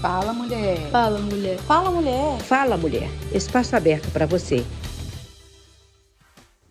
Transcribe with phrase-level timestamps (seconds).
[0.00, 0.90] Fala, mulher.
[0.90, 1.58] Fala, mulher.
[1.58, 2.40] Fala, mulher.
[2.40, 3.10] Fala, mulher.
[3.34, 4.64] Espaço aberto para você.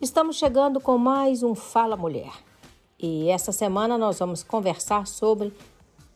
[0.00, 2.32] Estamos chegando com mais um Fala Mulher.
[2.98, 5.52] E essa semana nós vamos conversar sobre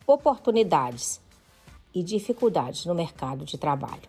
[0.04, 1.21] oportunidades
[1.95, 4.08] e dificuldades no mercado de trabalho.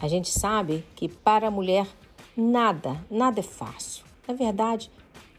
[0.00, 1.86] A gente sabe que para a mulher
[2.34, 4.06] nada, nada é fácil.
[4.26, 4.90] Na verdade,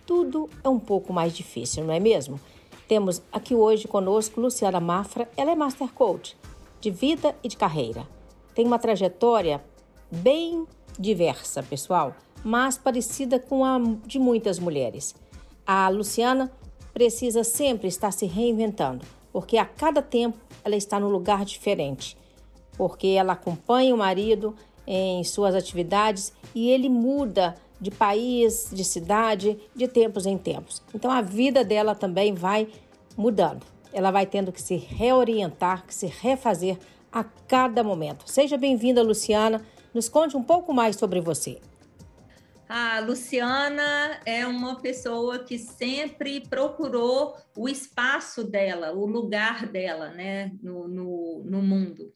[0.06, 2.40] tudo é um pouco mais difícil, não é mesmo?
[2.88, 6.38] Temos aqui hoje conosco Luciana Mafra, ela é Master Coach
[6.80, 8.08] de vida e de carreira.
[8.54, 9.64] Tem uma trajetória
[10.12, 10.66] bem
[10.98, 15.16] diversa, pessoal mas parecida com a de muitas mulheres.
[15.66, 16.52] A Luciana
[16.94, 22.18] precisa sempre estar se reinventando, porque a cada tempo ela está num lugar diferente,
[22.78, 24.56] porque ela acompanha o marido
[24.88, 30.82] em suas atividades e ele muda de país, de cidade, de tempos em tempos.
[30.94, 32.68] Então a vida dela também vai
[33.16, 33.66] mudando.
[33.92, 36.78] Ela vai tendo que se reorientar, que se refazer
[37.12, 38.30] a cada momento.
[38.30, 39.66] Seja bem-vinda, Luciana.
[39.94, 41.60] Nos conte um pouco mais sobre você.
[42.68, 50.52] A Luciana é uma pessoa que sempre procurou o espaço dela, o lugar dela né,
[50.62, 52.14] no, no, no mundo.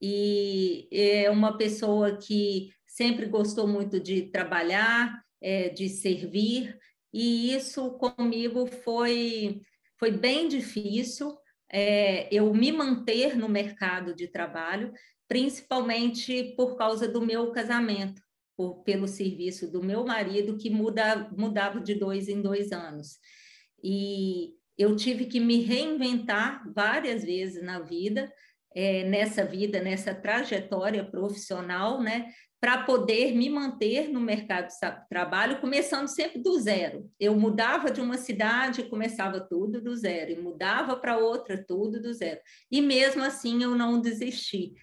[0.00, 6.78] E é uma pessoa que sempre gostou muito de trabalhar, é, de servir,
[7.12, 9.60] e isso comigo foi,
[9.98, 11.36] foi bem difícil,
[11.70, 14.92] é, eu me manter no mercado de trabalho,
[15.26, 18.22] principalmente por causa do meu casamento
[18.58, 23.18] por, pelo serviço do meu marido, que muda, mudava de dois em dois anos.
[23.82, 28.32] E eu tive que me reinventar várias vezes na vida,
[28.74, 32.28] é, nessa vida, nessa trajetória profissional, né?
[32.60, 37.08] Para poder me manter no mercado de trabalho, começando sempre do zero.
[37.18, 42.12] Eu mudava de uma cidade, começava tudo do zero, e mudava para outra, tudo do
[42.12, 42.40] zero.
[42.70, 44.74] E mesmo assim eu não desisti.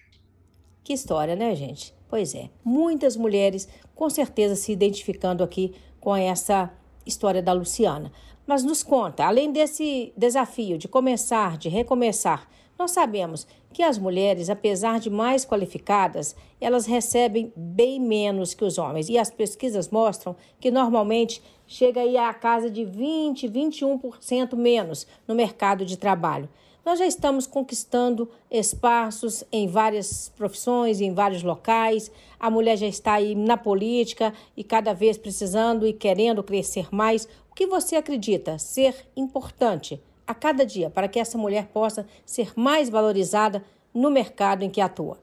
[0.82, 1.94] Que história, né, gente?
[2.08, 6.72] Pois é, muitas mulheres com certeza se identificando aqui com essa
[7.04, 8.12] história da Luciana.
[8.46, 14.50] Mas nos conta, além desse desafio de começar, de recomeçar, nós sabemos que as mulheres,
[14.50, 19.08] apesar de mais qualificadas, elas recebem bem menos que os homens.
[19.08, 25.34] E as pesquisas mostram que normalmente chega aí a casa de 20, 21% menos no
[25.34, 26.48] mercado de trabalho
[26.86, 32.12] nós já estamos conquistando espaços em várias profissões, em vários locais.
[32.38, 37.24] A mulher já está aí na política e cada vez precisando e querendo crescer mais.
[37.50, 42.52] O que você acredita ser importante a cada dia para que essa mulher possa ser
[42.56, 43.64] mais valorizada
[43.94, 45.22] no mercado em que atua?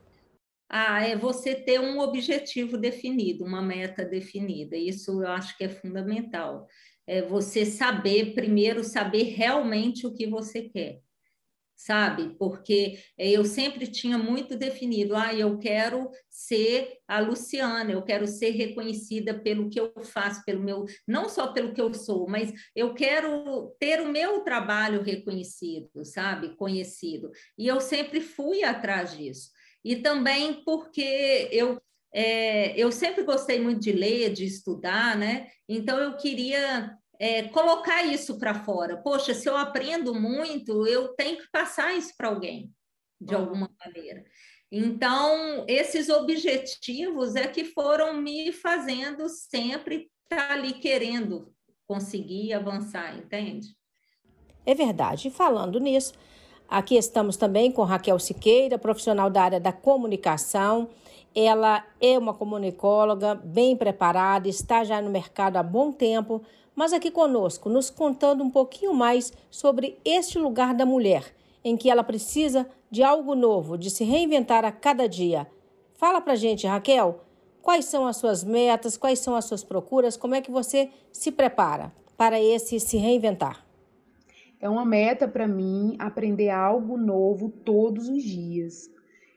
[0.69, 4.75] Ah, é você ter um objetivo definido, uma meta definida.
[4.75, 6.67] Isso eu acho que é fundamental.
[7.05, 11.01] É você saber, primeiro, saber realmente o que você quer
[11.83, 12.33] sabe?
[12.39, 18.25] Porque eh, eu sempre tinha muito definido, ah, eu quero ser a Luciana, eu quero
[18.25, 22.53] ser reconhecida pelo que eu faço, pelo meu, não só pelo que eu sou, mas
[22.73, 26.55] eu quero ter o meu trabalho reconhecido, sabe?
[26.55, 27.29] Conhecido.
[27.57, 29.49] E eu sempre fui atrás disso.
[29.83, 31.81] E também porque eu
[32.15, 35.47] é, eu sempre gostei muito de ler, de estudar, né?
[35.67, 38.97] Então eu queria é, colocar isso para fora.
[38.97, 42.69] Poxa, se eu aprendo muito, eu tenho que passar isso para alguém,
[43.21, 44.25] de alguma maneira.
[44.69, 51.53] Então, esses objetivos é que foram me fazendo sempre estar tá ali querendo
[51.87, 53.69] conseguir avançar, entende?
[54.65, 55.29] É verdade.
[55.29, 56.11] Falando nisso,
[56.67, 60.89] aqui estamos também com Raquel Siqueira, profissional da área da comunicação.
[61.35, 66.41] Ela é uma comunicóloga bem preparada, está já no mercado há bom tempo,
[66.75, 71.89] mas aqui conosco, nos contando um pouquinho mais sobre este lugar da mulher, em que
[71.89, 75.47] ela precisa de algo novo, de se reinventar a cada dia.
[75.95, 77.21] Fala pra gente, Raquel,
[77.61, 81.31] quais são as suas metas, quais são as suas procuras, como é que você se
[81.31, 83.65] prepara para esse se reinventar?
[84.59, 88.92] É uma meta para mim aprender algo novo todos os dias.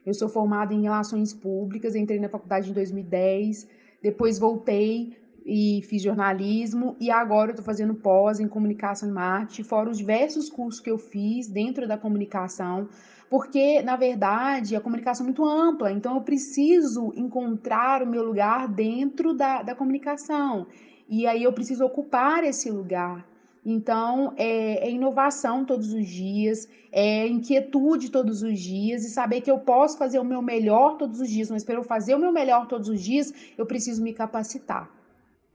[0.06, 3.66] Eu sou formada em Relações Públicas, entrei na faculdade em 2010,
[4.00, 9.64] depois voltei e fiz jornalismo e agora eu estou fazendo pós em comunicação e marketing,
[9.64, 12.88] fora os diversos cursos que eu fiz dentro da comunicação,
[13.28, 18.68] porque na verdade a comunicação é muito ampla, então eu preciso encontrar o meu lugar
[18.68, 20.68] dentro da, da comunicação
[21.08, 23.26] e aí eu preciso ocupar esse lugar.
[23.68, 29.50] Então, é, é, inovação todos os dias, é inquietude todos os dias e saber que
[29.50, 32.30] eu posso fazer o meu melhor todos os dias, mas para eu fazer o meu
[32.30, 34.88] melhor todos os dias, eu preciso me capacitar.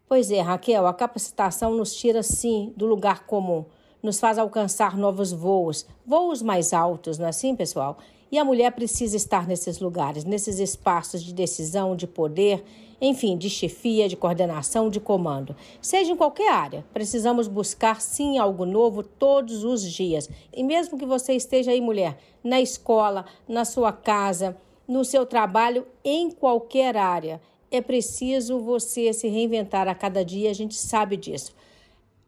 [0.09, 3.63] Pois é, Raquel, a capacitação nos tira sim do lugar comum,
[4.03, 7.97] nos faz alcançar novos voos, voos mais altos, não é assim, pessoal?
[8.29, 12.61] E a mulher precisa estar nesses lugares, nesses espaços de decisão, de poder,
[13.01, 15.55] enfim, de chefia, de coordenação, de comando.
[15.81, 20.29] Seja em qualquer área, precisamos buscar sim algo novo todos os dias.
[20.55, 24.55] E mesmo que você esteja aí, mulher, na escola, na sua casa,
[24.87, 30.53] no seu trabalho, em qualquer área, é preciso você se reinventar a cada dia, a
[30.53, 31.55] gente sabe disso.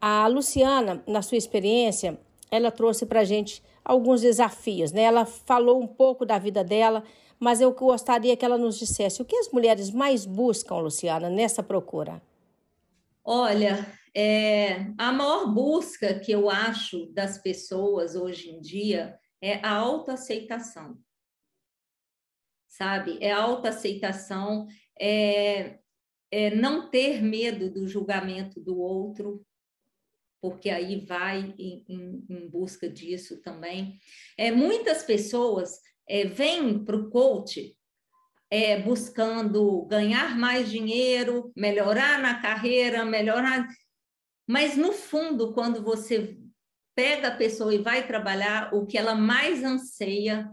[0.01, 2.17] A Luciana, na sua experiência,
[2.49, 5.03] ela trouxe para a gente alguns desafios, né?
[5.03, 7.03] Ela falou um pouco da vida dela,
[7.43, 11.61] mas eu gostaria que ela nos dissesse o que as mulheres mais buscam, Luciana, nessa
[11.61, 12.21] procura.
[13.21, 13.85] Olha,
[14.15, 20.97] é, a maior busca que eu acho das pessoas hoje em dia é a autoaceitação.
[22.65, 23.17] Sabe?
[23.19, 24.65] É a autoaceitação,
[24.97, 25.79] é,
[26.31, 29.45] é não ter medo do julgamento do outro,
[30.41, 33.99] porque aí vai em, em, em busca disso também.
[34.37, 37.77] É, muitas pessoas é, vem para o coach
[38.49, 43.67] é, buscando ganhar mais dinheiro, melhorar na carreira, melhorar.
[44.47, 46.37] Mas, no fundo, quando você
[46.95, 50.47] pega a pessoa e vai trabalhar, o que ela mais anseia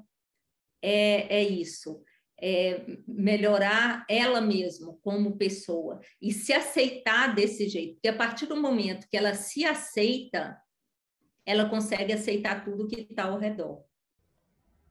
[0.82, 2.02] é, é isso.
[2.42, 8.56] É melhorar ela mesma como pessoa e se aceitar desse jeito, porque a partir do
[8.56, 10.58] momento que ela se aceita,
[11.44, 13.84] ela consegue aceitar tudo que está ao redor.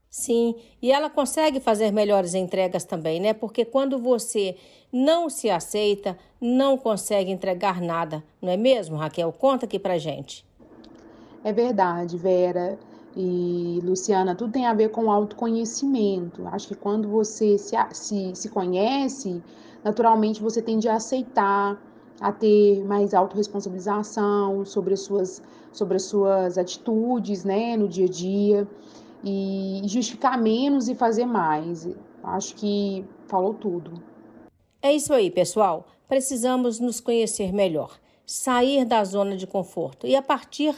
[0.09, 3.31] Sim, e ela consegue fazer melhores entregas também, né?
[3.31, 4.57] Porque quando você
[4.91, 9.31] não se aceita, não consegue entregar nada, não é mesmo, Raquel?
[9.31, 10.43] Conta aqui pra gente.
[11.43, 12.79] É verdade, Vera
[13.15, 16.47] e Luciana, tudo tem a ver com autoconhecimento.
[16.47, 19.43] Acho que quando você se, se, se conhece,
[19.83, 21.79] naturalmente você tende a aceitar,
[22.19, 25.41] a ter mais autorresponsabilização sobre as suas,
[25.71, 28.67] sobre as suas atitudes, né, no dia a dia
[29.23, 31.87] e justificar menos e fazer mais.
[32.23, 34.01] Acho que falou tudo.
[34.81, 35.87] É isso aí, pessoal.
[36.07, 40.75] Precisamos nos conhecer melhor, sair da zona de conforto e, a partir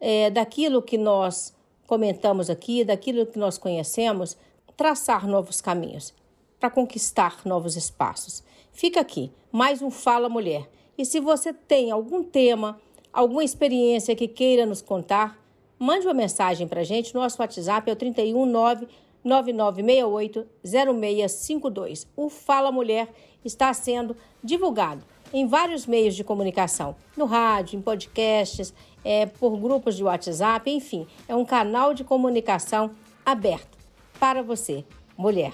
[0.00, 1.54] é, daquilo que nós
[1.86, 4.36] comentamos aqui, daquilo que nós conhecemos,
[4.76, 6.12] traçar novos caminhos
[6.58, 8.42] para conquistar novos espaços.
[8.72, 10.68] Fica aqui mais um Fala Mulher.
[10.98, 12.80] E se você tem algum tema,
[13.12, 15.38] alguma experiência que queira nos contar,
[15.84, 17.14] Mande uma mensagem para a gente.
[17.14, 18.88] Nosso WhatsApp é o 319
[19.22, 22.08] 9968 0652.
[22.16, 23.06] O Fala Mulher
[23.44, 28.72] está sendo divulgado em vários meios de comunicação, no rádio, em podcasts,
[29.04, 32.92] é, por grupos de WhatsApp, enfim, é um canal de comunicação
[33.22, 33.76] aberto
[34.18, 34.86] para você,
[35.18, 35.52] mulher.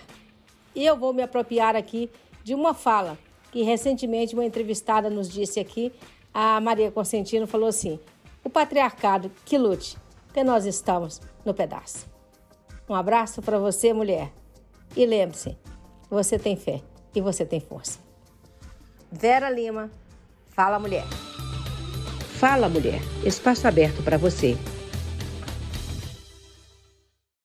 [0.77, 2.09] E eu vou me apropriar aqui
[2.45, 3.19] de uma fala
[3.51, 5.93] que recentemente uma entrevistada nos disse aqui,
[6.33, 7.99] a Maria Consentino falou assim:
[8.45, 9.99] o patriarcado que lute
[10.33, 12.07] que nós estamos no pedaço.
[12.89, 14.33] Um abraço para você, mulher.
[14.97, 15.57] E lembre-se,
[16.11, 16.83] você tem fé
[17.15, 17.99] e você tem força.
[19.11, 19.91] Vera Lima,
[20.49, 21.07] Fala Mulher.
[22.39, 24.57] Fala Mulher, espaço aberto para você.